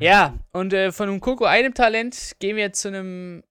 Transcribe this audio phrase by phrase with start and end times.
[0.00, 3.42] Ja, und äh, von einem Koko einem Talent gehen wir zu einem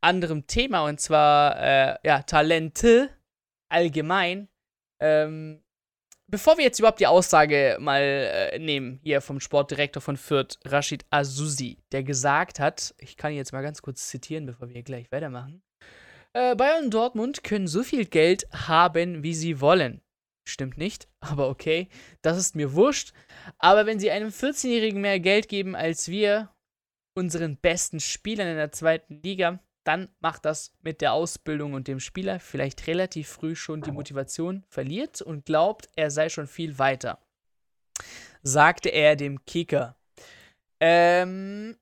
[0.00, 3.10] anderen Thema und zwar äh, ja, Talente
[3.68, 4.48] allgemein.
[5.00, 5.62] Ähm,
[6.26, 11.04] bevor wir jetzt überhaupt die Aussage mal äh, nehmen, hier vom Sportdirektor von Fürth, Rashid
[11.10, 15.10] Azusi, der gesagt hat, ich kann ihn jetzt mal ganz kurz zitieren, bevor wir gleich
[15.10, 15.62] weitermachen.
[16.34, 20.02] Äh, Bayern und Dortmund können so viel Geld haben, wie sie wollen.
[20.48, 21.88] Stimmt nicht, aber okay,
[22.22, 23.12] das ist mir wurscht.
[23.58, 26.50] Aber wenn sie einem 14-Jährigen mehr Geld geben als wir,
[27.14, 32.00] unseren besten Spielern in der zweiten Liga, dann macht das mit der Ausbildung und dem
[32.00, 37.20] Spieler vielleicht relativ früh schon die Motivation verliert und glaubt, er sei schon viel weiter.
[38.42, 39.96] Sagte er dem Kicker.
[40.80, 41.76] Ähm,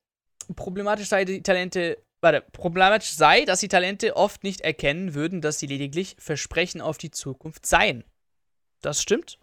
[0.55, 5.59] problematisch sei die Talente, warte, problematisch sei, dass die Talente oft nicht erkennen würden, dass
[5.59, 8.05] sie lediglich Versprechen auf die Zukunft seien.
[8.85, 9.39] Das stimmt.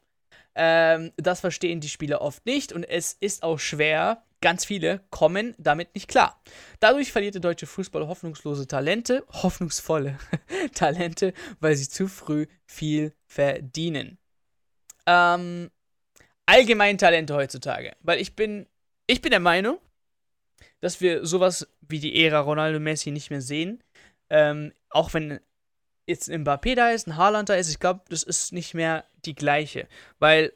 [0.55, 5.53] Ähm, das verstehen die Spieler oft nicht und es ist auch schwer, Ganz viele kommen
[5.59, 6.42] damit nicht klar.
[6.80, 10.17] Dadurch verliert der deutsche Fußball hoffnungslose Talente, hoffnungsvolle
[10.73, 14.17] Talente, weil sie zu früh viel verdienen.
[15.06, 15.70] Ähm,
[16.48, 17.95] allgemein Talente heutzutage.
[18.00, 18.66] Weil ich bin,
[19.05, 19.78] ich bin der Meinung,
[20.80, 23.83] dass wir sowas wie die Ära Ronaldo Messi nicht mehr sehen.
[24.31, 25.39] Ähm, auch wenn
[26.12, 29.06] jetzt ein Mbappé da ist, ein Haaland da ist, ich glaube, das ist nicht mehr
[29.26, 29.88] die gleiche.
[30.20, 30.54] Weil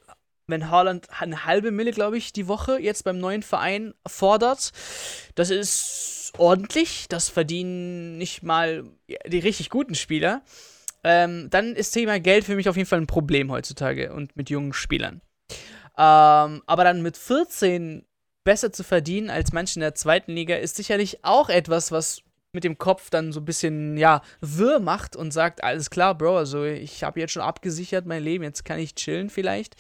[0.48, 4.72] wenn Haaland eine halbe Mille, glaube ich, die Woche jetzt beim neuen Verein fordert.
[5.34, 7.08] Das ist ordentlich.
[7.10, 8.86] Das verdienen nicht mal
[9.26, 10.44] die richtig guten Spieler.
[11.04, 14.50] Ähm, dann ist Thema Geld für mich auf jeden Fall ein Problem heutzutage und mit
[14.50, 15.22] jungen Spielern.
[15.98, 18.06] Ähm, aber dann mit 14
[18.44, 22.22] besser zu verdienen als manche in der zweiten Liga ist sicherlich auch etwas, was
[22.56, 26.38] mit dem Kopf dann so ein bisschen, ja, wirr macht und sagt, alles klar, Bro,
[26.38, 29.76] also ich habe jetzt schon abgesichert mein Leben, jetzt kann ich chillen vielleicht.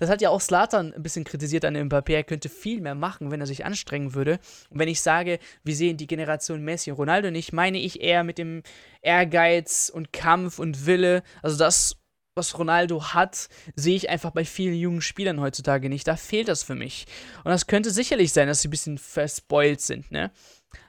[0.00, 2.96] Das hat ja auch Slatan ein bisschen kritisiert an dem Papier, er könnte viel mehr
[2.96, 4.40] machen, wenn er sich anstrengen würde.
[4.70, 8.24] Und wenn ich sage, wir sehen die Generation Messi und Ronaldo nicht, meine ich eher
[8.24, 8.62] mit dem
[9.02, 11.96] Ehrgeiz und Kampf und Wille, also das
[12.36, 16.08] was Ronaldo hat, sehe ich einfach bei vielen jungen Spielern heutzutage nicht.
[16.08, 17.06] Da fehlt das für mich.
[17.44, 20.32] Und das könnte sicherlich sein, dass sie ein bisschen verspoilt sind, ne?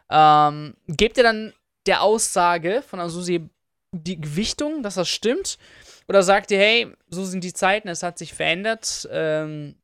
[0.10, 1.54] Ähm, gebt ihr dann
[1.86, 3.50] der Aussage von Asusi
[3.92, 5.58] die Gewichtung, dass das stimmt?
[6.08, 9.76] Oder sagt ihr, hey, so sind die Zeiten, es hat sich verändert, ähm,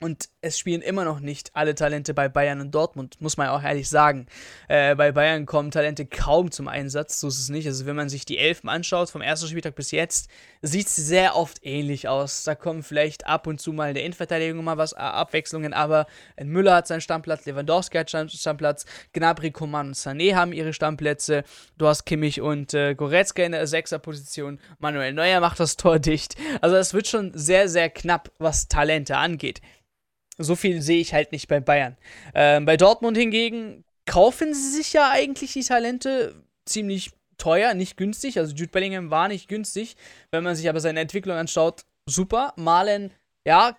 [0.00, 3.62] und es spielen immer noch nicht alle Talente bei Bayern und Dortmund, muss man auch
[3.62, 4.26] ehrlich sagen.
[4.68, 7.66] Äh, bei Bayern kommen Talente kaum zum Einsatz, so ist es nicht.
[7.66, 10.30] Also wenn man sich die Elfen anschaut, vom ersten Spieltag bis jetzt,
[10.62, 12.44] sieht es sehr oft ähnlich aus.
[12.44, 16.06] Da kommen vielleicht ab und zu mal in der Innenverteidigung mal was, äh, Abwechslungen, aber
[16.42, 21.44] Müller hat seinen Stammplatz, Lewandowski hat seinen Stammplatz, Gnabry, Coman und Sané haben ihre Stammplätze.
[21.76, 24.60] Du hast Kimmich und äh, Goretzka in der Sechserposition.
[24.78, 26.36] Manuel Neuer macht das Tor dicht.
[26.60, 29.60] Also es wird schon sehr, sehr knapp, was Talente angeht.
[30.38, 31.96] So viel sehe ich halt nicht bei Bayern.
[32.34, 38.38] Ähm, bei Dortmund hingegen kaufen sie sich ja eigentlich die Talente ziemlich teuer, nicht günstig.
[38.38, 39.96] Also Jude Bellingham war nicht günstig.
[40.30, 42.52] Wenn man sich aber seine Entwicklung anschaut, super.
[42.56, 43.12] Malen,
[43.46, 43.76] ja,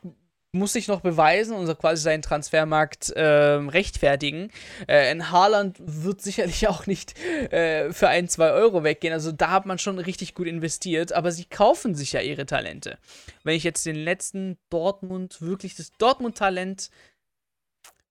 [0.51, 4.51] muss sich noch beweisen und quasi seinen Transfermarkt äh, rechtfertigen.
[4.87, 9.13] Äh, in Haaland wird sicherlich auch nicht äh, für ein, zwei Euro weggehen.
[9.13, 12.97] Also da hat man schon richtig gut investiert, aber sie kaufen sich ja ihre Talente.
[13.43, 16.89] Wenn ich jetzt den letzten Dortmund, wirklich das Dortmund-Talent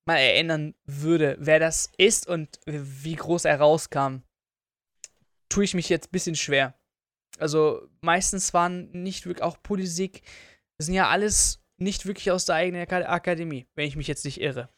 [0.06, 4.22] mal erinnern würde, wer das ist und wie groß er rauskam,
[5.49, 6.75] tue ich mich jetzt ein bisschen schwer.
[7.38, 10.22] Also meistens waren nicht wirklich auch Politik,
[10.78, 14.41] das sind ja alles nicht wirklich aus der eigenen Akademie, wenn ich mich jetzt nicht
[14.41, 14.69] irre.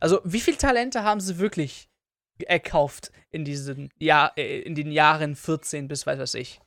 [0.00, 1.88] Also, wie viele Talente haben sie wirklich
[2.44, 6.60] erkauft in diesen Jahr, äh, in den Jahren 14 bis weiß was ich?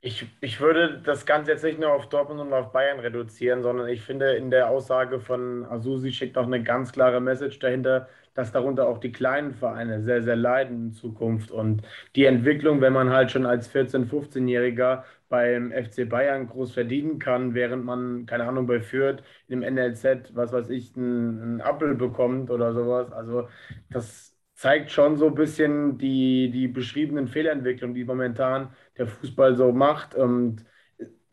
[0.00, 3.88] Ich, ich würde das Ganze jetzt nicht nur auf Dortmund und auf Bayern reduzieren, sondern
[3.88, 8.52] ich finde, in der Aussage von Asusi steckt auch eine ganz klare Message dahinter, dass
[8.52, 11.50] darunter auch die kleinen Vereine sehr, sehr leiden in Zukunft.
[11.50, 11.82] Und
[12.14, 17.54] die Entwicklung, wenn man halt schon als 14-, 15-Jähriger beim FC Bayern groß verdienen kann,
[17.54, 22.72] während man, keine Ahnung, bei Fürth im NLZ, was weiß ich, einen, Apfel bekommt oder
[22.72, 23.10] sowas.
[23.10, 23.48] Also
[23.90, 28.68] das zeigt schon so ein bisschen die, die beschriebenen Fehlentwicklungen, die momentan
[28.98, 30.14] der Fußball so macht.
[30.14, 30.64] Und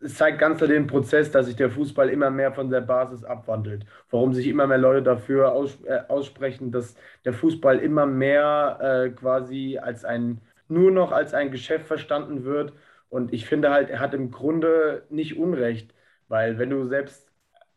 [0.01, 3.85] es zeigt ganz den Prozess, dass sich der Fußball immer mehr von der Basis abwandelt.
[4.09, 9.09] Warum sich immer mehr Leute dafür aus, äh, aussprechen, dass der Fußball immer mehr äh,
[9.11, 12.73] quasi als ein, nur noch als ein Geschäft verstanden wird
[13.09, 15.93] und ich finde halt, er hat im Grunde nicht Unrecht,
[16.27, 17.31] weil wenn du selbst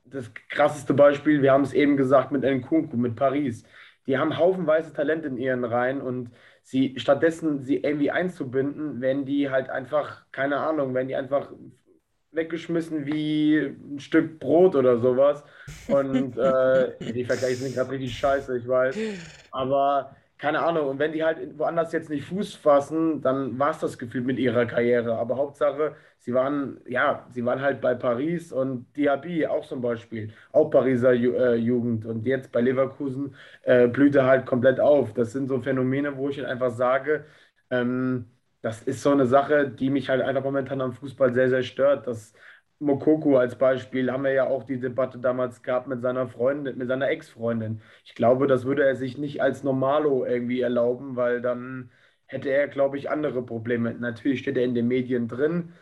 [0.04, 3.64] das krasseste Beispiel, wir haben es eben gesagt mit Nkunku, mit Paris,
[4.06, 6.30] die haben haufenweise Talent in ihren Reihen und
[6.62, 11.52] sie stattdessen sie irgendwie einzubinden, wenn die halt einfach, keine Ahnung, wenn die einfach
[12.38, 15.44] weggeschmissen wie ein Stück Brot oder sowas.
[15.86, 19.02] Und äh, die Vergleiche sind gerade richtig scheiße, ich weiß.
[19.50, 23.80] Aber keine Ahnung, und wenn die halt woanders jetzt nicht Fuß fassen, dann war es
[23.80, 25.16] das Gefühl mit ihrer Karriere.
[25.18, 30.32] Aber Hauptsache, sie waren, ja, sie waren halt bei Paris und Diaby auch zum Beispiel,
[30.52, 32.06] auch Pariser Ju äh, Jugend.
[32.06, 35.12] Und jetzt bei Leverkusen äh, blüht er halt komplett auf.
[35.14, 37.24] Das sind so Phänomene, wo ich halt einfach sage,
[37.70, 38.26] ähm,
[38.60, 42.06] das ist so eine Sache, die mich halt einfach momentan am Fußball sehr, sehr stört.
[42.06, 42.32] Das
[42.80, 46.88] Mokoko als Beispiel haben wir ja auch die Debatte damals gehabt mit seiner Freundin, mit
[46.88, 47.80] seiner Ex-Freundin.
[48.04, 51.90] Ich glaube, das würde er sich nicht als Normalo irgendwie erlauben, weil dann
[52.26, 53.94] hätte er, glaube ich, andere Probleme.
[53.94, 55.72] Natürlich steht er in den Medien drin,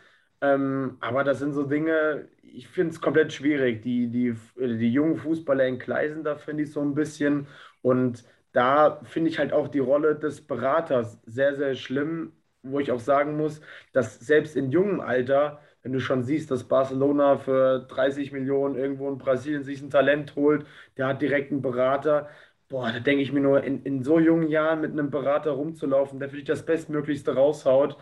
[0.41, 3.81] ähm, aber das sind so Dinge, ich finde es komplett schwierig.
[3.81, 7.47] Die, die, die jungen Fußballer entgleisen da, finde ich so ein bisschen.
[7.81, 12.33] Und da finde ich halt auch die Rolle des Beraters sehr, sehr schlimm,
[12.71, 13.61] wo ich auch sagen muss,
[13.93, 19.09] dass selbst in jungem Alter wenn du schon siehst, dass Barcelona für 30 Millionen irgendwo
[19.09, 20.65] in Brasilien sich ein Talent holt,
[20.97, 22.29] der hat direkt einen Berater.
[22.67, 26.19] Boah, da denke ich mir nur, in, in so jungen Jahren mit einem Berater rumzulaufen,
[26.19, 27.97] der für dich das Bestmöglichste raushaut,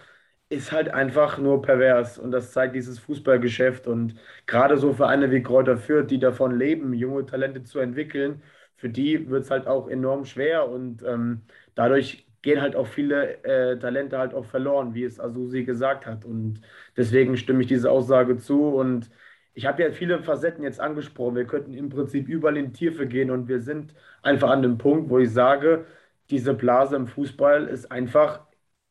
[0.49, 2.17] ist halt einfach nur pervers.
[2.17, 3.85] Und das zeigt dieses Fußballgeschäft.
[3.87, 4.15] Und
[4.47, 8.41] gerade so Vereine wie Kräuter Fürth, die davon leben, junge Talente zu entwickeln,
[8.77, 10.69] für die wird es halt auch enorm schwer.
[10.69, 11.43] Und ähm,
[11.75, 16.25] dadurch gehen halt auch viele äh, Talente halt auch verloren, wie es Asusi gesagt hat.
[16.25, 16.61] Und
[16.95, 18.69] deswegen stimme ich diese Aussage zu.
[18.69, 19.09] Und
[19.55, 21.35] ich habe ja viele Facetten jetzt angesprochen.
[21.35, 25.09] Wir könnten im Prinzip überall in Tiefe gehen und wir sind einfach an dem Punkt,
[25.09, 25.85] wo ich sage,
[26.29, 28.41] diese Blase im Fußball ist einfach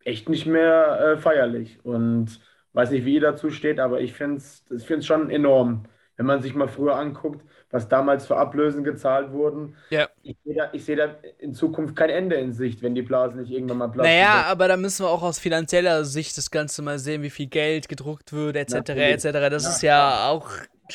[0.05, 1.79] echt nicht mehr äh, feierlich.
[1.85, 2.41] Und
[2.73, 5.85] weiß nicht, wie ihr dazu steht, aber ich finde es schon enorm,
[6.17, 9.77] wenn man sich mal früher anguckt, was damals für Ablösen gezahlt wurden.
[9.91, 10.09] Ja.
[10.23, 13.51] Ich sehe da, seh da, in Zukunft kein Ende in Sicht, wenn die Blasen nicht
[13.51, 14.13] irgendwann mal platzen.
[14.13, 14.47] Naja, wird.
[14.47, 17.89] aber da müssen wir auch aus finanzieller Sicht das Ganze mal sehen, wie viel Geld
[17.89, 18.91] gedruckt wird, etc.
[18.91, 19.23] etc.
[19.51, 20.51] Das ja, ist ja auch.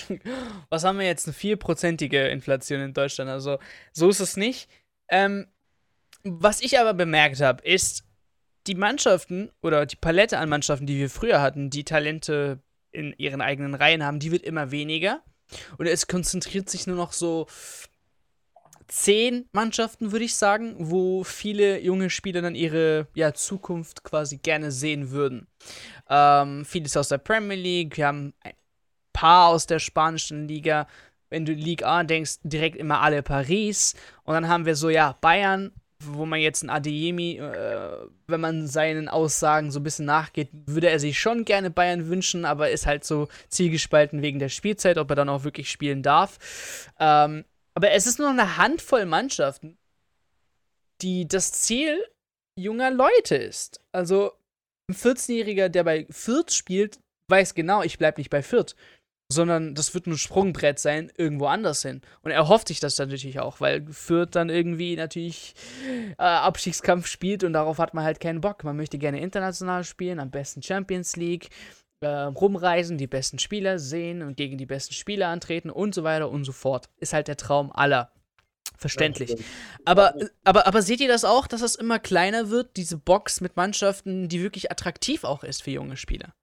[0.69, 1.27] Was haben wir jetzt?
[1.27, 3.29] Eine vierprozentige Inflation in Deutschland.
[3.29, 3.57] Also,
[3.91, 4.69] so ist es nicht.
[5.09, 5.47] Ähm,
[6.23, 8.03] was ich aber bemerkt habe, ist,
[8.67, 12.59] die Mannschaften oder die Palette an Mannschaften, die wir früher hatten, die Talente
[12.91, 15.21] in ihren eigenen Reihen haben, die wird immer weniger.
[15.77, 17.47] Und es konzentriert sich nur noch so
[18.87, 24.71] zehn Mannschaften, würde ich sagen, wo viele junge Spieler dann ihre ja, Zukunft quasi gerne
[24.71, 25.47] sehen würden.
[26.09, 28.53] Ähm, vieles aus der Premier League, wir haben ein
[29.13, 30.87] paar aus der spanischen Liga.
[31.29, 33.93] Wenn du Ligue A denkst, direkt immer alle Paris.
[34.23, 35.71] Und dann haben wir so, ja, Bayern,
[36.03, 40.89] wo man jetzt ein Adeyemi, äh, wenn man seinen Aussagen so ein bisschen nachgeht, würde
[40.89, 45.09] er sich schon gerne Bayern wünschen, aber ist halt so zielgespalten wegen der Spielzeit, ob
[45.09, 46.89] er dann auch wirklich spielen darf.
[46.99, 47.43] Ähm,
[47.73, 49.77] aber es ist nur eine Handvoll Mannschaften,
[51.01, 52.01] die das Ziel
[52.55, 53.81] junger Leute ist.
[53.91, 54.33] Also
[54.89, 58.75] ein 14-Jähriger, der bei Fürth spielt, weiß genau, ich bleibe nicht bei Fürth
[59.31, 62.01] sondern das wird ein Sprungbrett sein, irgendwo anders hin.
[62.23, 65.53] Und er hofft sich das dann natürlich auch, weil Fürth dann irgendwie natürlich
[66.17, 68.63] äh, Abstiegskampf spielt und darauf hat man halt keinen Bock.
[68.63, 71.49] Man möchte gerne international spielen, am besten Champions League,
[72.01, 76.29] äh, rumreisen, die besten Spieler sehen und gegen die besten Spieler antreten und so weiter
[76.29, 76.89] und so fort.
[76.97, 78.11] Ist halt der Traum aller.
[78.77, 79.35] Verständlich.
[79.83, 80.15] Aber,
[80.45, 84.29] aber, aber seht ihr das auch, dass das immer kleiner wird, diese Box mit Mannschaften,
[84.29, 86.33] die wirklich attraktiv auch ist für junge Spieler?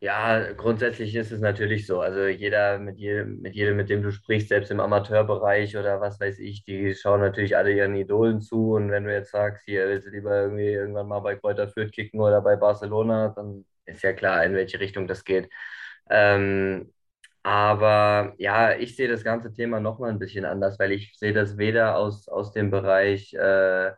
[0.00, 2.00] Ja, grundsätzlich ist es natürlich so.
[2.00, 6.20] Also jeder, mit jedem, mit jedem, mit dem du sprichst, selbst im Amateurbereich oder was
[6.20, 8.74] weiß ich, die schauen natürlich alle ihren Idolen zu.
[8.74, 11.90] Und wenn du jetzt sagst, hier willst du lieber irgendwie irgendwann mal bei Kräuter Fürth
[11.92, 15.48] kicken oder bei Barcelona, dann ist ja klar, in welche Richtung das geht.
[16.10, 16.92] Ähm,
[17.42, 21.58] aber ja, ich sehe das ganze Thema nochmal ein bisschen anders, weil ich sehe das
[21.58, 23.92] weder aus, aus dem Bereich äh,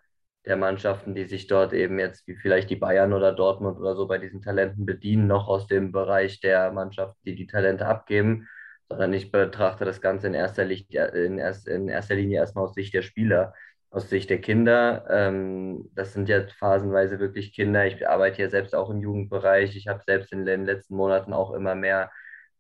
[0.50, 4.09] der Mannschaften, die sich dort eben jetzt, wie vielleicht die Bayern oder Dortmund oder so
[4.09, 8.49] bei diesen Talenten bedienen, noch aus dem Bereich der Mannschaften, die die Talente abgeben,
[8.88, 12.75] sondern ich betrachte das Ganze in erster, Licht, in, erst, in erster Linie erstmal aus
[12.75, 13.54] Sicht der Spieler,
[13.90, 15.04] aus Sicht der Kinder.
[15.09, 17.87] Ähm, das sind ja phasenweise wirklich Kinder.
[17.87, 19.76] Ich arbeite ja selbst auch im Jugendbereich.
[19.76, 22.11] Ich habe selbst in den letzten Monaten auch immer mehr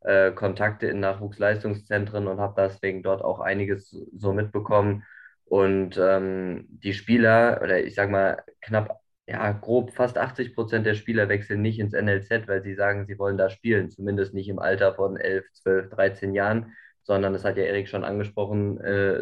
[0.02, 5.02] äh, Kontakte in Nachwuchsleistungszentren und habe deswegen dort auch einiges so mitbekommen
[5.50, 10.94] und ähm, die Spieler, oder ich sage mal knapp, ja, grob fast 80 Prozent der
[10.94, 14.60] Spieler wechseln nicht ins NLZ, weil sie sagen, sie wollen da spielen, zumindest nicht im
[14.60, 19.16] Alter von 11, 12, 13 Jahren, sondern das hat ja Erik schon angesprochen, äh,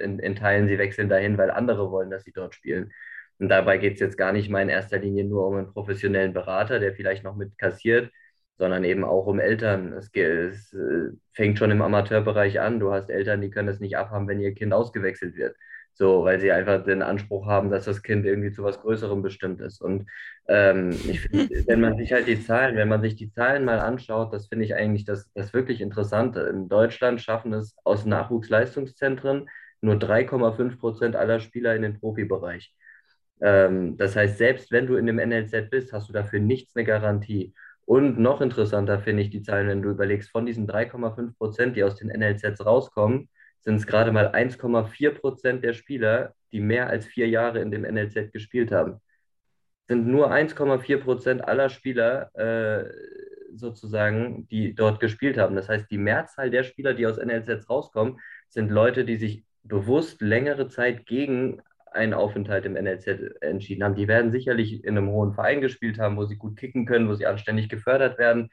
[0.00, 2.92] in, in Teilen, sie wechseln dahin, weil andere wollen, dass sie dort spielen.
[3.40, 6.32] Und dabei geht es jetzt gar nicht mal in erster Linie nur um einen professionellen
[6.32, 8.12] Berater, der vielleicht noch mit kassiert,
[8.56, 9.92] sondern eben auch um Eltern.
[9.94, 12.78] Es, es, äh, fängt schon im Amateurbereich an.
[12.78, 15.56] Du hast Eltern, die können es nicht abhaben, wenn ihr Kind ausgewechselt wird.
[15.94, 19.60] So, weil sie einfach den Anspruch haben, dass das Kind irgendwie zu was Größerem bestimmt
[19.60, 19.80] ist.
[19.82, 20.08] Und
[20.48, 23.78] ähm, ich finde, wenn man sich halt die Zahlen, wenn man sich die Zahlen mal
[23.78, 26.40] anschaut, das finde ich eigentlich das, das wirklich Interessante.
[26.40, 29.48] In Deutschland schaffen es aus Nachwuchsleistungszentren
[29.82, 32.74] nur 3,5 Prozent aller Spieler in den Profibereich.
[33.42, 36.84] Ähm, das heißt, selbst wenn du in dem NLZ bist, hast du dafür nichts eine
[36.84, 37.54] Garantie.
[37.84, 41.84] Und noch interessanter finde ich die Zahlen, wenn du überlegst, von diesen 3,5 Prozent, die
[41.84, 43.28] aus den NLZs rauskommen,
[43.62, 47.82] sind es gerade mal 1,4 Prozent der Spieler, die mehr als vier Jahre in dem
[47.82, 49.00] NLZ gespielt haben.
[49.88, 52.90] Sind nur 1,4 Prozent aller Spieler äh,
[53.54, 55.56] sozusagen, die dort gespielt haben.
[55.56, 60.20] Das heißt, die Mehrzahl der Spieler, die aus NLZs rauskommen, sind Leute, die sich bewusst
[60.20, 63.06] längere Zeit gegen einen Aufenthalt im NLZ
[63.40, 63.94] entschieden haben.
[63.94, 67.14] Die werden sicherlich in einem hohen Verein gespielt haben, wo sie gut kicken können, wo
[67.14, 68.50] sie anständig gefördert werden,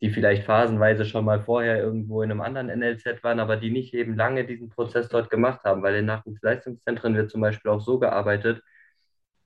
[0.00, 3.92] die vielleicht phasenweise schon mal vorher irgendwo in einem anderen NLZ waren, aber die nicht
[3.92, 7.98] eben lange diesen Prozess dort gemacht haben, weil in Nachwuchsleistungszentren wird zum Beispiel auch so
[7.98, 8.62] gearbeitet,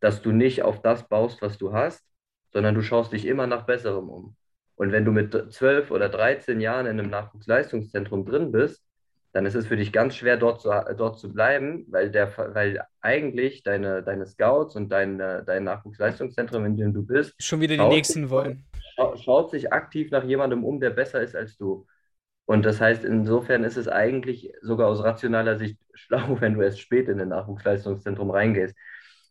[0.00, 2.04] dass du nicht auf das baust, was du hast,
[2.52, 4.36] sondern du schaust dich immer nach Besserem um.
[4.76, 8.84] Und wenn du mit 12 oder 13 Jahren in einem Nachwuchsleistungszentrum drin bist,
[9.32, 12.80] dann ist es für dich ganz schwer, dort zu, dort zu bleiben, weil, der, weil
[13.00, 17.88] eigentlich deine, deine Scouts und dein, dein Nachwuchsleistungszentrum, in dem du bist, schon wieder die
[17.88, 18.56] nächsten sich,
[18.94, 21.86] Schaut sich aktiv nach jemandem um, der besser ist als du.
[22.46, 26.80] Und das heißt, insofern ist es eigentlich sogar aus rationaler Sicht schlau, wenn du erst
[26.80, 28.76] spät in ein Nachwuchsleistungszentrum reingehst.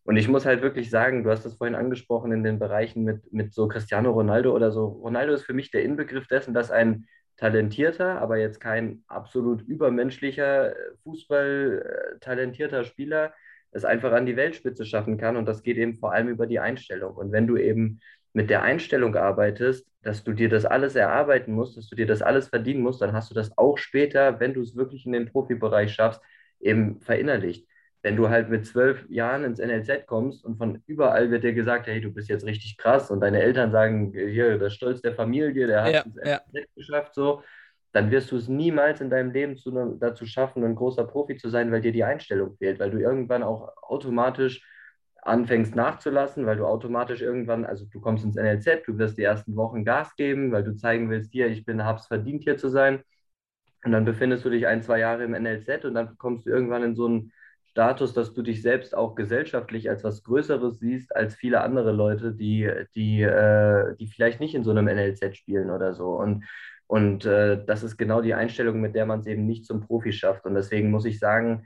[0.05, 3.31] Und ich muss halt wirklich sagen, du hast das vorhin angesprochen in den Bereichen mit,
[3.31, 4.85] mit so Cristiano Ronaldo oder so.
[4.87, 10.71] Ronaldo ist für mich der Inbegriff dessen, dass ein talentierter, aber jetzt kein absolut übermenschlicher
[10.71, 13.33] äh, Fußball äh, Spieler
[13.71, 15.37] es einfach an die Weltspitze schaffen kann.
[15.37, 17.15] Und das geht eben vor allem über die Einstellung.
[17.15, 18.01] Und wenn du eben
[18.33, 22.21] mit der Einstellung arbeitest, dass du dir das alles erarbeiten musst, dass du dir das
[22.21, 25.31] alles verdienen musst, dann hast du das auch später, wenn du es wirklich in den
[25.31, 26.21] Profibereich schaffst,
[26.59, 27.67] eben verinnerlicht
[28.03, 31.87] wenn du halt mit zwölf Jahren ins NLZ kommst und von überall wird dir gesagt,
[31.87, 35.67] hey, du bist jetzt richtig krass und deine Eltern sagen, hier, der Stolz der Familie,
[35.67, 36.41] der hat ja, ins ja.
[36.51, 37.41] NLZ geschafft, so,
[37.93, 41.49] dann wirst du es niemals in deinem Leben zu, dazu schaffen, ein großer Profi zu
[41.49, 44.67] sein, weil dir die Einstellung fehlt, weil du irgendwann auch automatisch
[45.25, 49.55] anfängst nachzulassen, weil du automatisch irgendwann, also du kommst ins NLZ, du wirst die ersten
[49.55, 53.01] Wochen Gas geben, weil du zeigen willst, hier, ich bin, hab's verdient, hier zu sein.
[53.85, 56.83] Und dann befindest du dich ein, zwei Jahre im NLZ und dann kommst du irgendwann
[56.83, 57.31] in so einen
[57.65, 62.33] Status, dass du dich selbst auch gesellschaftlich als was Größeres siehst als viele andere Leute,
[62.33, 66.11] die, die, äh, die vielleicht nicht in so einem NLZ spielen oder so.
[66.11, 66.45] Und,
[66.87, 70.13] und äh, das ist genau die Einstellung, mit der man es eben nicht zum Profi
[70.13, 70.45] schafft.
[70.45, 71.65] Und deswegen muss ich sagen,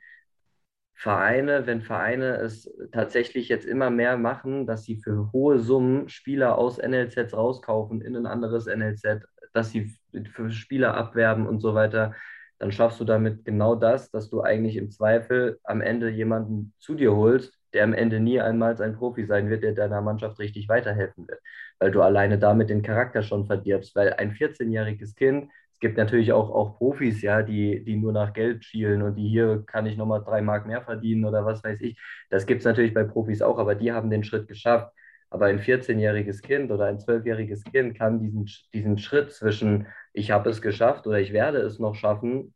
[1.00, 6.58] Vereine, wenn Vereine es tatsächlich jetzt immer mehr machen, dass sie für hohe Summen Spieler
[6.58, 9.22] aus NLZs rauskaufen in ein anderes NLZ,
[9.54, 9.94] dass sie
[10.34, 12.16] für Spieler abwerben und so weiter,
[12.60, 16.96] dann schaffst du damit genau das, dass du eigentlich im Zweifel am Ende jemanden zu
[16.96, 20.68] dir holst, der am Ende nie einmal ein Profi sein wird, der deiner Mannschaft richtig
[20.68, 21.40] weiterhelfen wird,
[21.80, 26.32] weil du alleine damit den Charakter schon verdirbst, weil ein 14-jähriges Kind, es gibt natürlich
[26.34, 29.96] auch, auch Profis, ja, die, die nur nach Geld schielen und die hier kann ich
[29.96, 32.00] nochmal drei Mark mehr verdienen oder was weiß ich.
[32.32, 34.92] Das gibt es natürlich bei Profis auch, aber die haben den Schritt geschafft.
[35.30, 40.50] Aber ein 14-jähriges Kind oder ein 12-jähriges Kind kann diesen, diesen Schritt zwischen ich habe
[40.50, 42.56] es geschafft oder ich werde es noch schaffen,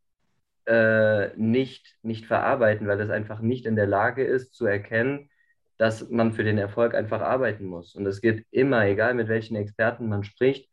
[0.65, 5.29] äh, nicht, nicht verarbeiten, weil es einfach nicht in der Lage ist zu erkennen,
[5.77, 7.93] dass man für den Erfolg einfach arbeiten muss.
[7.93, 10.70] Und es geht immer, egal mit welchen Experten man spricht,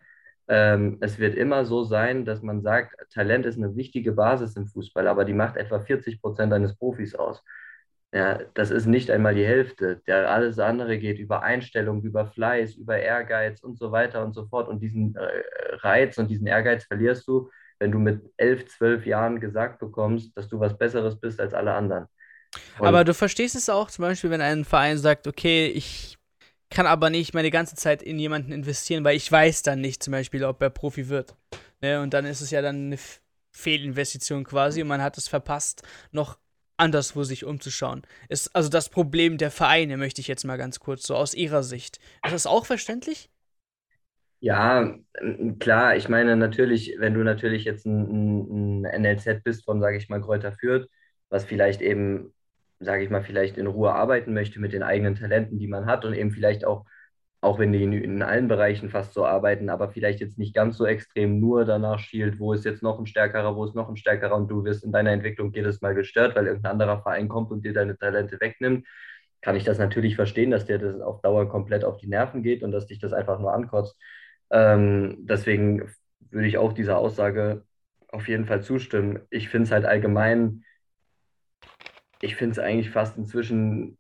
[0.49, 5.07] es wird immer so sein, dass man sagt, Talent ist eine wichtige Basis im Fußball,
[5.07, 7.45] aber die macht etwa 40 Prozent eines Profis aus.
[8.15, 10.01] Ja, das ist nicht einmal die Hälfte.
[10.07, 14.47] Der, alles andere geht über Einstellung, über Fleiß, über Ehrgeiz und so weiter und so
[14.47, 14.69] fort.
[14.69, 15.29] Und diesen äh,
[15.83, 20.49] Reiz und diesen Ehrgeiz verlierst du, wenn du mit elf, zwölf Jahren gesagt bekommst, dass
[20.49, 22.07] du was Besseres bist als alle anderen.
[22.79, 26.18] Und aber du verstehst es auch, zum Beispiel, wenn ein Verein sagt, okay, ich
[26.71, 30.13] kann aber nicht meine ganze Zeit in jemanden investieren, weil ich weiß dann nicht zum
[30.13, 31.35] Beispiel, ob er Profi wird.
[31.81, 32.01] Ne?
[32.01, 32.99] Und dann ist es ja dann eine
[33.53, 35.83] Fehlinvestition quasi und man hat es verpasst,
[36.13, 36.39] noch
[36.77, 38.03] anderswo sich umzuschauen.
[38.29, 41.63] Ist also das Problem der Vereine, möchte ich jetzt mal ganz kurz so aus Ihrer
[41.63, 41.99] Sicht.
[42.25, 43.31] Ist das auch verständlich?
[44.41, 44.97] Ja,
[45.59, 50.09] klar, ich meine natürlich, wenn du natürlich jetzt ein, ein NLZ bist von, sage ich
[50.09, 50.89] mal, Kräuter Fürth,
[51.29, 52.33] was vielleicht eben,
[52.81, 56.05] sage ich mal, vielleicht in Ruhe arbeiten möchte mit den eigenen Talenten, die man hat
[56.05, 56.85] und eben vielleicht auch
[57.41, 60.87] auch wenn die in, allen Bereichen fast so arbeiten, aber vielleicht jetzt nicht ganz so
[60.87, 64.35] extrem nur danach schielt, wo ist jetzt noch ein stärkerer, wo ist noch ein stärkerer
[64.35, 67.65] und du wirst in deiner Entwicklung jedes Mal gestört, weil irgendein anderer Verein kommt und
[67.65, 68.87] dir deine Talente wegnimmt,
[69.41, 72.63] kann ich das natürlich verstehen, dass dir das auf Dauer komplett auf die Nerven geht
[72.65, 73.97] und dass dich das einfach nur ankotzt.
[74.51, 75.89] Ähm, deswegen
[76.31, 77.65] würde ich auch dieser Aussage
[78.09, 79.21] auf jeden Fall zustimmen.
[79.31, 80.65] Ich finde es halt allgemein
[82.21, 83.99] ich finde es eigentlich fast inzwischen,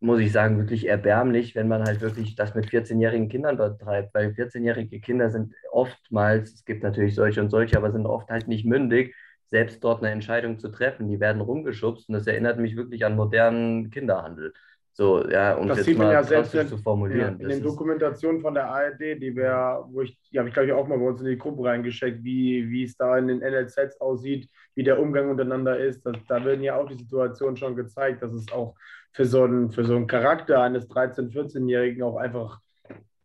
[0.00, 4.30] muss ich sagen, wirklich erbärmlich, wenn man halt wirklich das mit 14-jährigen Kindern betreibt, weil
[4.34, 8.64] 14-jährige Kinder sind oftmals, es gibt natürlich solche und solche, aber sind oft halt nicht
[8.66, 9.14] mündig,
[9.46, 11.08] selbst dort eine Entscheidung zu treffen.
[11.08, 14.52] Die werden rumgeschubst und das erinnert mich wirklich an modernen Kinderhandel.
[14.96, 17.38] So, ja, um Das jetzt sieht man ja selbst in, zu formulieren.
[17.38, 20.68] in Das den Dokumentationen von der ARD, die wir, wo ich, die habe ich glaube
[20.68, 23.40] ich auch mal bei uns in die Gruppe reingeschickt, wie, wie es da in den
[23.40, 26.06] NLZs aussieht, wie der Umgang untereinander ist.
[26.06, 28.74] Das, da werden ja auch die Situationen schon gezeigt, dass es auch
[29.12, 32.58] für so einen, für so einen Charakter eines 13-, 14-Jährigen auch einfach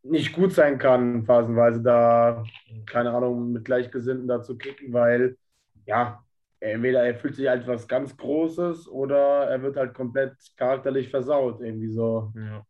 [0.04, 2.44] nicht gut sein kann, phasenweise da,
[2.86, 5.38] keine Ahnung, mit Gleichgesinnten da zu kicken, weil
[5.86, 6.22] ja,
[6.62, 11.60] entweder er fühlt sich als was ganz Großes oder er wird halt komplett charakterlich versaut,
[11.62, 12.32] irgendwie so.
[12.36, 12.66] ja.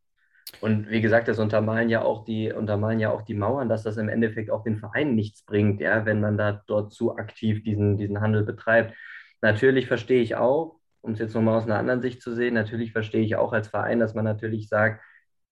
[0.60, 3.98] Und wie gesagt, das untermalen ja auch die, untermalen ja auch die Mauern, dass das
[3.98, 7.98] im Endeffekt auch den Verein nichts bringt, ja, wenn man da dort zu aktiv diesen,
[7.98, 8.94] diesen Handel betreibt.
[9.42, 12.92] Natürlich verstehe ich auch, um es jetzt nochmal aus einer anderen Sicht zu sehen, natürlich
[12.92, 15.02] verstehe ich auch als Verein, dass man natürlich sagt,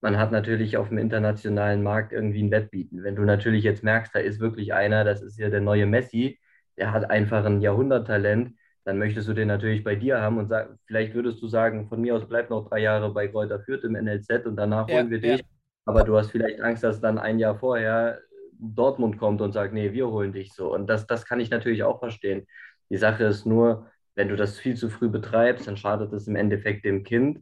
[0.01, 3.03] man hat natürlich auf dem internationalen Markt irgendwie ein Wettbieten.
[3.03, 6.39] Wenn du natürlich jetzt merkst, da ist wirklich einer, das ist ja der neue Messi,
[6.79, 8.55] der hat einfach ein Jahrhunderttalent,
[8.85, 12.01] dann möchtest du den natürlich bei dir haben und sag, vielleicht würdest du sagen, von
[12.01, 15.11] mir aus bleib noch drei Jahre bei Greuther Fürth im NLZ und danach Ja, holen
[15.11, 15.37] wir ja.
[15.37, 15.45] dich.
[15.85, 18.19] Aber du hast vielleicht Angst, dass dann ein Jahr vorher
[18.59, 20.73] Dortmund kommt und sagt, nee, wir holen dich so.
[20.73, 22.47] Und das, das kann ich natürlich auch verstehen.
[22.89, 26.35] Die Sache ist nur, wenn du das viel zu früh betreibst, dann schadet es im
[26.35, 27.41] Endeffekt dem Kind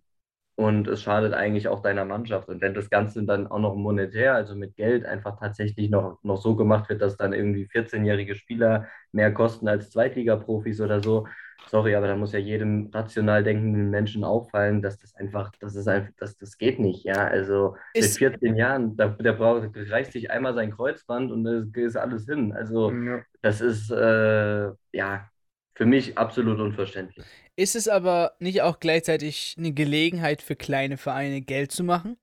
[0.58, 2.50] und es schadet eigentlich auch deiner Mannschaft.
[2.50, 6.38] Und wenn das Ganze dann auch noch monetär, also mit Geld, einfach tatsächlich noch, noch
[6.42, 11.28] so gemacht wird, dass dann irgendwie 14-jährige Spieler mehr kosten als Zweitligaprofis oder so,
[11.66, 15.88] sorry, aber da muss ja jedem rational denkenden Menschen auffallen, dass das einfach, das ist
[15.88, 17.28] einfach, das, das geht nicht, ja.
[17.28, 21.68] Also mit Ist, 14 Jahren, da, der braucht, reißt sich einmal sein Kreuzband und es
[21.76, 22.54] ist alles hin.
[22.54, 23.24] Also Ja.
[23.42, 25.30] das ist äh, ja
[25.76, 27.28] für mich absolut unverständlich.
[27.58, 32.16] Ist es aber nicht auch gleichzeitig eine Gelegenheit für kleine Vereine Geld zu machen?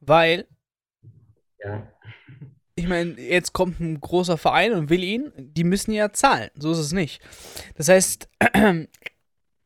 [0.00, 0.46] Weil,
[1.58, 1.86] Ja.
[2.74, 6.50] ich meine, jetzt kommt ein großer Verein und will ihn, die müssen ja zahlen.
[6.56, 7.22] So ist es nicht.
[7.76, 8.28] Das heißt,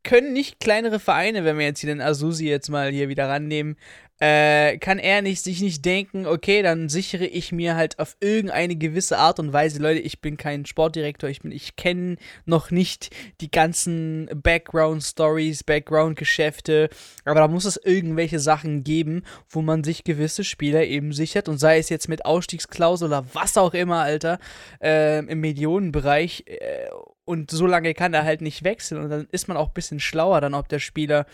[0.05, 3.76] können nicht kleinere Vereine, wenn wir jetzt hier den Azusi jetzt mal hier wieder rannehmen,
[4.21, 8.76] äh, kann er nicht sich nicht denken, okay, dann sichere ich mir halt auf irgendeine
[8.76, 13.50] gewisse Art und Weise, Leute, ich bin kein Sportdirektor, ich ich kenne noch nicht die
[13.50, 16.89] ganzen Background-Stories, Background-Geschäfte,
[17.25, 21.49] aber da muss es irgendwelche Sachen geben, wo man sich gewisse Spieler eben sichert.
[21.49, 24.39] Und sei es jetzt mit Ausstiegsklausel oder was auch immer, Alter,
[24.83, 26.89] äh, im Millionenbereich äh,
[27.25, 29.04] und so lange kann er halt nicht wechseln.
[29.04, 31.26] Und dann ist man auch ein bisschen schlauer dann, ob der Spieler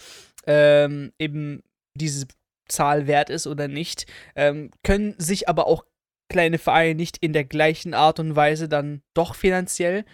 [0.46, 1.62] ähm, eben
[1.94, 2.26] diese
[2.68, 5.84] Zahl wert ist oder nicht, ähm, können sich aber auch
[6.28, 10.04] kleine Vereine nicht in der gleichen Art und Weise dann doch finanziell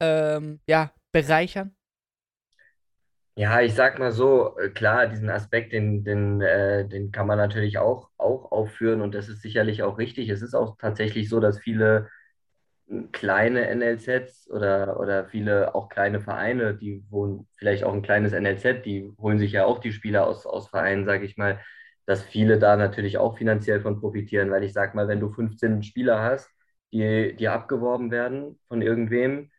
[0.00, 1.74] ähm, ja, bereichern.
[3.36, 7.36] Ja, ich sag mal so, äh, klar, diesen Aspekt, den, den, äh, den kann man
[7.36, 10.28] natürlich auch, auch aufführen und das ist sicherlich auch richtig.
[10.28, 12.08] Es ist auch tatsächlich so, dass viele
[12.88, 18.32] m, kleine NLZs oder, oder viele auch kleine Vereine, die wohnen vielleicht auch ein kleines
[18.32, 21.60] NLZ, die holen sich ja auch die Spieler aus, aus Vereinen, sage ich mal,
[22.06, 25.82] dass viele da natürlich auch finanziell von profitieren, weil ich sag mal, wenn du 15
[25.82, 26.50] Spieler hast,
[26.92, 29.50] die, die abgeworben werden von irgendwem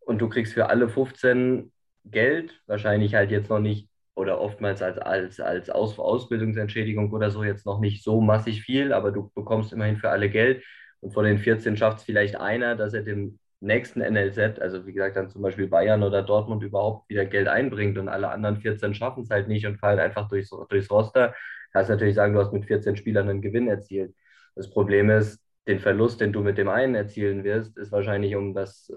[0.00, 1.72] und du kriegst für alle 15
[2.04, 7.42] Geld, wahrscheinlich halt jetzt noch nicht oder oftmals als, als, als Aus Ausbildungsentschädigung oder so
[7.42, 10.64] jetzt noch nicht so massig viel, aber du bekommst immerhin für alle Geld.
[11.00, 14.92] Und von den 14 schafft es vielleicht einer, dass er dem nächsten NLZ, also wie
[14.92, 18.94] gesagt dann zum Beispiel Bayern oder Dortmund überhaupt wieder Geld einbringt und alle anderen 14
[18.94, 21.34] schaffen es halt nicht und fallen einfach durchs, durchs Roster,
[21.74, 24.14] kannst natürlich sagen, du hast mit 14 Spielern einen Gewinn erzielt.
[24.54, 28.54] Das Problem ist, den Verlust, den du mit dem einen erzielen wirst, ist wahrscheinlich um
[28.54, 28.90] das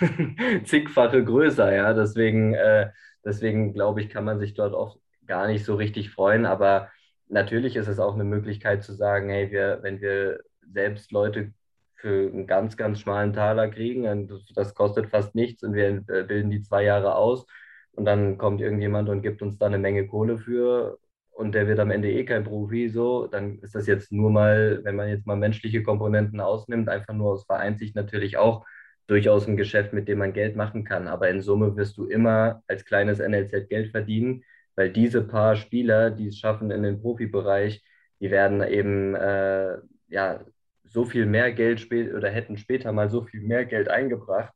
[0.00, 1.92] äh, zigfache größer, ja.
[1.94, 2.90] Deswegen, äh,
[3.24, 6.46] deswegen glaube ich, kann man sich dort oft gar nicht so richtig freuen.
[6.46, 6.88] Aber
[7.28, 10.40] natürlich ist es auch eine Möglichkeit zu sagen, hey, wir, wenn wir
[10.72, 11.52] selbst Leute
[11.96, 16.02] für einen ganz, ganz schmalen Taler kriegen, und das, das kostet fast nichts und wir
[16.08, 17.46] äh, bilden die zwei Jahre aus
[17.92, 20.98] und dann kommt irgendjemand und gibt uns da eine Menge Kohle für
[21.30, 24.80] und der wird am Ende eh kein Profi, so, dann ist das jetzt nur mal,
[24.84, 28.66] wenn man jetzt mal menschliche Komponenten ausnimmt, einfach nur aus Vereinssicht natürlich auch
[29.06, 31.08] durchaus ein Geschäft, mit dem man Geld machen kann.
[31.08, 34.44] Aber in Summe wirst du immer als kleines NLZ Geld verdienen,
[34.76, 37.82] weil diese paar Spieler, die es schaffen in den Profibereich,
[38.20, 40.44] die werden eben äh, ja
[40.84, 44.52] so viel mehr Geld spät oder hätten später mal so viel mehr Geld eingebracht,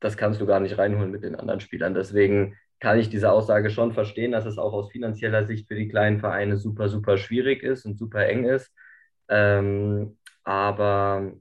[0.00, 1.94] das kannst du gar nicht reinholen mit den anderen Spielern.
[1.94, 5.88] Deswegen kann ich diese Aussage schon verstehen, dass es auch aus finanzieller Sicht für die
[5.88, 8.70] kleinen Vereine super, super schwierig ist und super eng ist.
[9.28, 11.32] Ähm, aber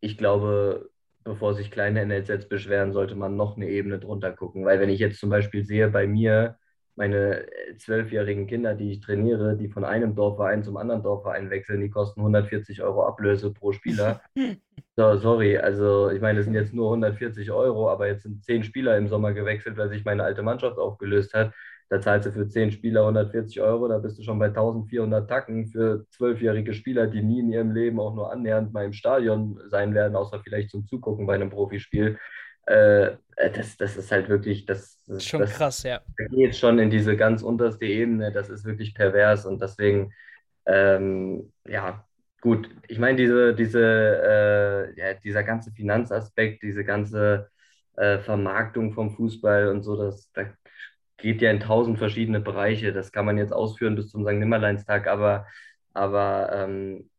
[0.00, 0.90] ich glaube,
[1.22, 4.64] bevor sich kleine NLZs beschweren, sollte man noch eine Ebene drunter gucken.
[4.64, 6.58] Weil wenn ich jetzt zum Beispiel sehe, bei mir,
[6.96, 7.46] meine
[7.78, 12.20] zwölfjährigen Kinder, die ich trainiere, die von einem Dorfverein zum anderen Dorfverein wechseln, die kosten
[12.20, 14.20] 140 Euro Ablöse pro Spieler.
[14.96, 18.64] So, sorry, also ich meine, das sind jetzt nur 140 Euro, aber jetzt sind zehn
[18.64, 21.52] Spieler im Sommer gewechselt, weil sich meine alte Mannschaft aufgelöst hat.
[21.88, 25.66] Da zahlst du für zehn Spieler 140 Euro, da bist du schon bei 1400 Tacken
[25.68, 29.94] für zwölfjährige Spieler, die nie in ihrem Leben auch nur annähernd mal im Stadion sein
[29.94, 32.18] werden, außer vielleicht zum Zugucken bei einem Profispiel.
[32.66, 33.12] Äh,
[33.54, 36.00] das, das ist halt wirklich, das, das Schon das, krass, ja.
[36.30, 40.12] geht schon in diese ganz unterste Ebene, das ist wirklich pervers und deswegen,
[40.66, 42.04] ähm, ja,
[42.40, 47.48] gut, ich meine, diese, diese, äh, ja, dieser ganze Finanzaspekt, diese ganze
[47.96, 50.44] äh, Vermarktung vom Fußball und so, das, da
[51.20, 52.92] geht ja in tausend verschiedene Bereiche.
[52.92, 54.34] Das kann man jetzt ausführen bis zum St.
[54.34, 55.46] Nimmerleinstag, aber,
[55.92, 57.09] aber ähm,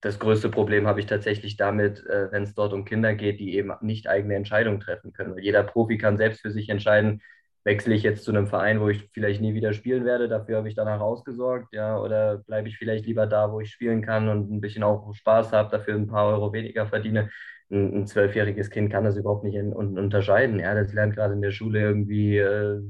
[0.00, 3.54] das größte Problem habe ich tatsächlich damit, äh, wenn es dort um Kinder geht, die
[3.56, 5.34] eben nicht eigene Entscheidungen treffen können.
[5.34, 7.22] Weil jeder Profi kann selbst für sich entscheiden,
[7.64, 10.68] wechsle ich jetzt zu einem Verein, wo ich vielleicht nie wieder spielen werde, dafür habe
[10.68, 14.50] ich danach ausgesorgt, ja, oder bleibe ich vielleicht lieber da, wo ich spielen kann und
[14.50, 17.28] ein bisschen auch Spaß habe, dafür ein paar Euro weniger verdiene
[17.70, 20.58] ein zwölfjähriges Kind kann das überhaupt nicht in, un, unterscheiden.
[20.58, 22.80] Ja, das lernt gerade in der Schule irgendwie äh,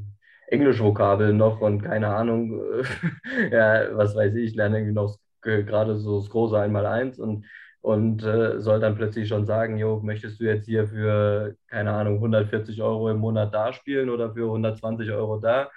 [0.48, 2.60] Englischvokabeln noch und keine Ahnung,
[3.52, 7.46] ja, was weiß ich, lerne irgendwie noch gerade so das große Einmaleins und,
[7.80, 12.20] und äh, soll dann plötzlich schon sagen, jo, möchtest du jetzt hier für, keine Ahnung,
[12.20, 15.70] 140 Euro im Monat da spielen oder für 120 Euro da?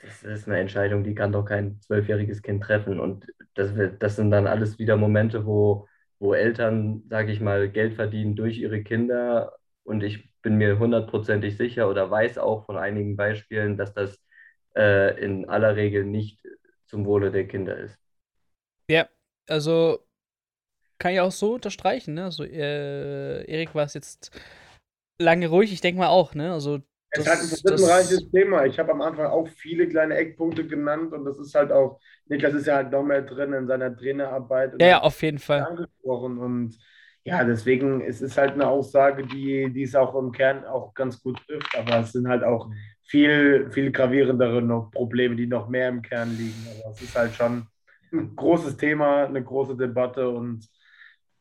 [0.00, 3.00] Das ist eine Entscheidung, die kann doch kein zwölfjähriges Kind treffen.
[3.00, 5.86] Und das, das sind dann alles wieder Momente, wo
[6.18, 9.52] wo Eltern, sage ich mal, Geld verdienen durch ihre Kinder.
[9.84, 14.18] Und ich bin mir hundertprozentig sicher oder weiß auch von einigen Beispielen, dass das
[14.76, 16.42] äh, in aller Regel nicht
[16.86, 17.98] zum Wohle der Kinder ist.
[19.48, 20.00] Also
[20.98, 22.14] kann ich auch so unterstreichen.
[22.14, 22.24] Ne?
[22.24, 24.30] Also äh, Erik war es jetzt
[25.18, 26.34] lange ruhig, ich denke mal auch.
[26.34, 26.52] Ne?
[26.52, 26.80] Also
[27.10, 28.66] es ist halt ein facettenreiches Thema.
[28.66, 32.54] Ich habe am Anfang auch viele kleine Eckpunkte genannt und das ist halt auch, Niklas
[32.54, 34.74] ist ja halt noch mehr drin in seiner Trainerarbeit.
[34.80, 35.62] Ja, ja, auf jeden Fall.
[35.62, 36.78] Angesprochen und
[37.24, 41.22] ja, deswegen es ist halt eine Aussage, die, die es auch im Kern auch ganz
[41.22, 42.70] gut trifft, aber es sind halt auch
[43.02, 46.66] viel, viel gravierendere noch Probleme, die noch mehr im Kern liegen.
[46.70, 47.66] Aber es ist halt schon
[48.12, 50.68] ein großes Thema, eine große Debatte und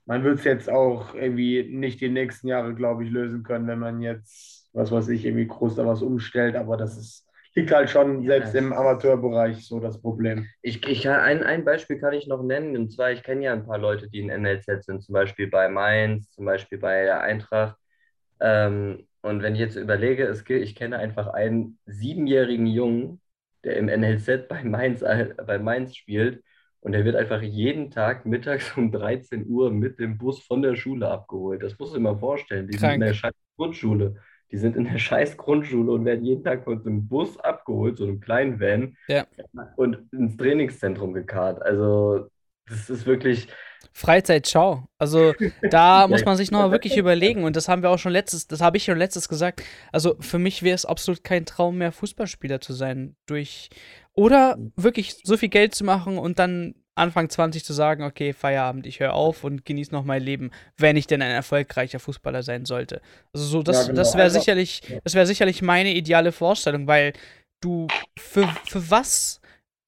[0.06, 3.80] man wird es jetzt auch irgendwie nicht die nächsten Jahre, glaube ich, lösen können, wenn
[3.80, 7.90] man jetzt was weiß ich, irgendwie groß da was umstellt, aber das ist, liegt halt
[7.90, 10.48] schon ja, selbst im Amateurbereich so das Problem.
[10.62, 13.66] Ich, ich ein, ein Beispiel kann ich noch nennen, und zwar, ich kenne ja ein
[13.66, 17.76] paar Leute, die in NLZ sind, zum Beispiel bei Mainz, zum Beispiel bei der Eintracht.
[18.40, 23.20] Ähm, und wenn ich jetzt überlege, es gilt, ich kenne einfach einen siebenjährigen Jungen,
[23.64, 26.44] der im NLZ bei Mainz, äh, bei Mainz spielt.
[26.88, 30.78] Und der wird einfach jeden Tag mittags um 13 Uhr mit dem Bus von der
[30.78, 31.62] Schule abgeholt.
[31.62, 32.66] Das muss ich mir vorstellen.
[32.70, 33.04] Die Krank.
[33.04, 34.16] sind in der Grundschule.
[34.52, 37.98] Die sind in der scheiß Grundschule und werden jeden Tag von so einem Bus abgeholt,
[37.98, 39.26] so einem kleinen Van, ja.
[39.76, 41.62] und ins Trainingszentrum gekarrt.
[41.62, 42.30] Also,
[42.70, 43.50] das ist wirklich.
[43.98, 44.88] Freizeit, ciao.
[45.00, 45.34] Also
[45.72, 48.62] da muss man sich nochmal wirklich überlegen und das haben wir auch schon letztes, das
[48.62, 49.64] habe ich schon letztes gesagt.
[49.92, 53.16] Also für mich wäre es absolut kein Traum mehr, Fußballspieler zu sein.
[53.26, 53.70] Durch
[54.14, 58.86] oder wirklich so viel Geld zu machen und dann Anfang 20 zu sagen, okay, Feierabend,
[58.86, 62.66] ich höre auf und genieße noch mein Leben, wenn ich denn ein erfolgreicher Fußballer sein
[62.66, 63.02] sollte.
[63.34, 63.96] Also so, das, ja, genau.
[63.96, 67.14] das wäre also, sicherlich, das wäre sicherlich meine ideale Vorstellung, weil
[67.62, 69.42] du für, für was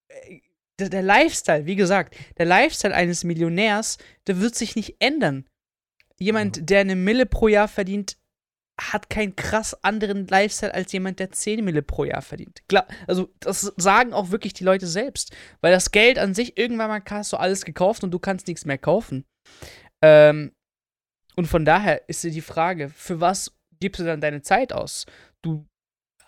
[0.08, 0.40] äh,
[0.80, 5.46] der, der Lifestyle, wie gesagt, der Lifestyle eines Millionärs, der wird sich nicht ändern.
[6.18, 8.18] Jemand, der eine Mille pro Jahr verdient,
[8.80, 12.62] hat keinen krass anderen Lifestyle als jemand, der 10 Mille pro Jahr verdient.
[12.68, 15.36] Klar, also das sagen auch wirklich die Leute selbst.
[15.62, 18.66] Weil das Geld an sich, irgendwann mal hast du alles gekauft und du kannst nichts
[18.66, 19.26] mehr kaufen.
[20.02, 20.54] Ähm,
[21.36, 25.06] und von daher ist dir die Frage, für was gibst du dann deine Zeit aus?
[25.42, 25.66] Du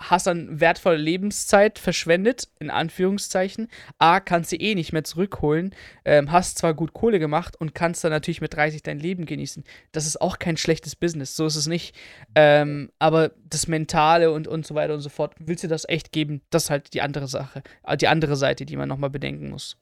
[0.01, 3.69] hast dann wertvolle Lebenszeit verschwendet, in Anführungszeichen.
[3.99, 5.73] A, kannst du eh nicht mehr zurückholen,
[6.05, 9.63] ähm, hast zwar gut Kohle gemacht und kannst dann natürlich mit 30 dein Leben genießen.
[9.91, 11.95] Das ist auch kein schlechtes Business, so ist es nicht.
[12.35, 16.11] Ähm, aber das Mentale und, und so weiter und so fort, willst du das echt
[16.11, 16.41] geben?
[16.49, 19.77] Das ist halt die andere Sache, äh, die andere Seite, die man nochmal bedenken muss.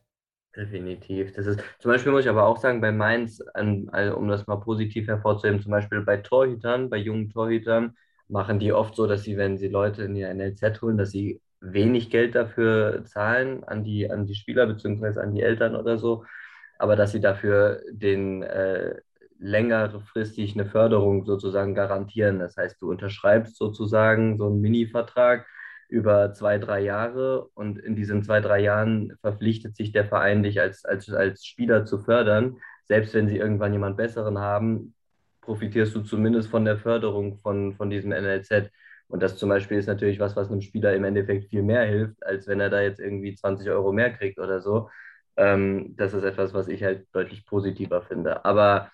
[0.56, 1.34] Definitiv.
[1.36, 4.58] Das ist, zum Beispiel muss ich aber auch sagen, bei Mainz, also um das mal
[4.58, 7.96] positiv hervorzuheben, zum Beispiel bei Torhütern, bei jungen Torhütern,
[8.30, 11.42] machen die oft so, dass sie, wenn sie Leute in ihr NLZ holen, dass sie
[11.62, 15.20] wenig Geld dafür zahlen an die, an die Spieler bzw.
[15.20, 16.26] an die Eltern oder so,
[16.78, 18.96] aber dass sie dafür den äh,
[19.40, 22.40] längerfristig eine Förderung sozusagen garantieren.
[22.40, 25.48] Das heißt, du unterschreibst sozusagen so einen Mini-Vertrag
[25.88, 30.60] über zwei, drei Jahre und in diesen zwei, drei Jahren verpflichtet sich der Verein, dich
[30.62, 32.58] als, als, als Spieler zu fördern.
[32.86, 34.94] Selbst wenn sie irgendwann jemand Besseren haben,
[35.42, 38.70] profitierst du zumindest von der Förderung von, von diesem NLZ.
[39.08, 42.24] Und das zum Beispiel ist natürlich was, was einem Spieler im Endeffekt viel mehr hilft,
[42.26, 44.90] als wenn er da jetzt irgendwie 20 Euro mehr kriegt oder so.
[45.38, 48.46] Ähm, das ist etwas, was ich halt deutlich positiver finde.
[48.46, 48.92] Aber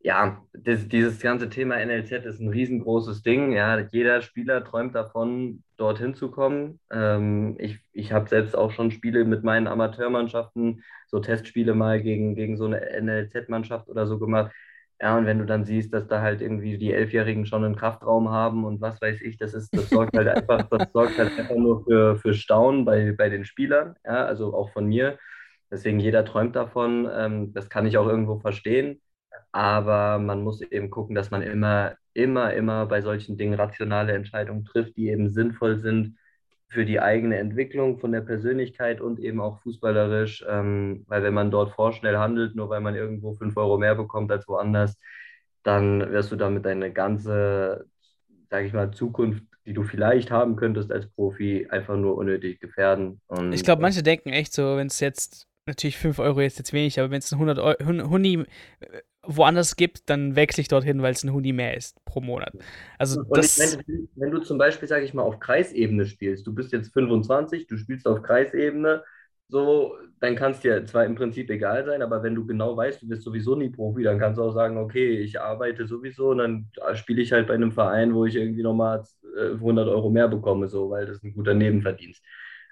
[0.00, 3.52] ja, das, dieses ganze Thema NLZ ist ein riesengroßes Ding.
[3.52, 6.80] Ja, jeder Spieler träumt davon, dorthin zu kommen.
[6.90, 12.34] Ähm, ich ich habe selbst auch schon Spiele mit meinen Amateurmannschaften, so Testspiele mal gegen,
[12.36, 14.52] gegen so eine NLZ-Mannschaft oder so gemacht.
[15.00, 18.30] Ja, und wenn du dann siehst, dass da halt irgendwie die Elfjährigen schon einen Kraftraum
[18.30, 21.56] haben und was weiß ich, das ist, das sorgt halt einfach, das sorgt halt einfach
[21.56, 25.18] nur für, für Staunen bei, bei den Spielern, ja, also auch von mir.
[25.70, 27.08] Deswegen jeder träumt davon.
[27.12, 29.00] Ähm, das kann ich auch irgendwo verstehen.
[29.52, 34.64] Aber man muss eben gucken, dass man immer, immer, immer bei solchen Dingen rationale Entscheidungen
[34.64, 36.16] trifft, die eben sinnvoll sind
[36.68, 40.44] für die eigene Entwicklung von der Persönlichkeit und eben auch fußballerisch.
[40.48, 44.30] Ähm, weil wenn man dort vorschnell handelt, nur weil man irgendwo fünf Euro mehr bekommt
[44.32, 44.96] als woanders,
[45.62, 47.86] dann wirst du damit deine ganze,
[48.50, 53.20] sage ich mal, Zukunft, die du vielleicht haben könntest als Profi, einfach nur unnötig gefährden.
[53.26, 56.72] Und, ich glaube, manche denken echt so, wenn es jetzt natürlich 5 Euro ist jetzt
[56.72, 58.44] wenig, aber wenn es ein 100 Euro, Huni
[58.80, 62.52] äh, woanders gibt, dann wechsle ich dorthin, weil es ein Huni mehr ist pro Monat.
[62.98, 66.46] Also und das, ich meine, wenn du zum Beispiel, sage ich mal, auf Kreisebene spielst,
[66.46, 69.02] du bist jetzt 25, du spielst auf Kreisebene,
[69.48, 73.02] so, dann kann es dir zwar im Prinzip egal sein, aber wenn du genau weißt,
[73.02, 76.38] du bist sowieso nie Profi, dann kannst du auch sagen, okay, ich arbeite sowieso und
[76.38, 79.04] dann spiele ich halt bei einem Verein, wo ich irgendwie nochmal
[79.36, 82.24] 100 äh, Euro mehr bekomme, so, weil das ein guter Nebenverdienst.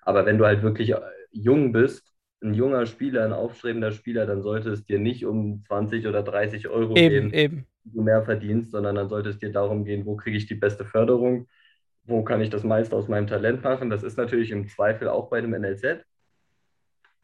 [0.03, 2.14] Aber wenn du halt wirklich äh, jung bist
[2.45, 6.69] ein junger Spieler, ein aufstrebender Spieler, dann sollte es dir nicht um 20 oder 30
[6.69, 7.67] Euro eben, gehen, eben.
[7.85, 10.85] du mehr verdienst, sondern dann sollte es dir darum gehen, wo kriege ich die beste
[10.85, 11.49] Förderung,
[12.05, 13.91] wo kann ich das meiste aus meinem Talent machen.
[13.91, 16.05] Das ist natürlich im Zweifel auch bei einem NLZ,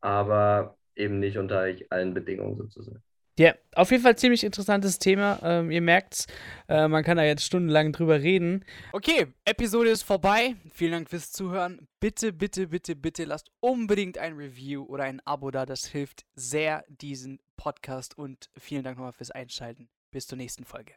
[0.01, 3.03] aber eben nicht unter allen Bedingungen sozusagen.
[3.41, 5.41] Ja, auf jeden Fall ziemlich interessantes Thema.
[5.43, 6.27] Ähm, ihr merkt's,
[6.69, 8.67] äh, man kann da jetzt stundenlang drüber reden.
[8.93, 10.57] Okay, Episode ist vorbei.
[10.75, 11.89] Vielen Dank fürs Zuhören.
[12.01, 15.65] Bitte, bitte, bitte, bitte lasst unbedingt ein Review oder ein Abo da.
[15.65, 19.89] Das hilft sehr diesen Podcast und vielen Dank nochmal fürs Einschalten.
[20.11, 20.93] Bis zur nächsten Folge.